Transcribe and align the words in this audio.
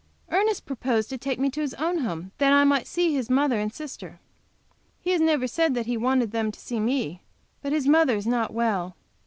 Ernest 0.31 0.65
proposed 0.65 1.11
to 1.11 1.17
take 1.19 1.37
me 1.37 1.51
to 1.51 1.61
his 1.61 1.75
own 1.75 1.99
home 1.99 2.31
that 2.39 2.51
I 2.51 2.63
might 2.63 2.87
see 2.87 3.13
his 3.13 3.29
mother 3.29 3.59
and 3.59 3.71
sister. 3.71 4.19
He 4.99 5.15
never 5.19 5.43
has 5.43 5.51
said 5.51 5.75
that 5.75 5.85
he 5.85 5.95
wanted 5.95 6.31
them 6.31 6.51
to 6.51 6.59
see 6.59 6.79
me. 6.79 7.21
But 7.61 7.71
his 7.71 7.87
mother 7.87 8.15
is 8.15 8.25
not 8.25 8.51
well. 8.51 8.95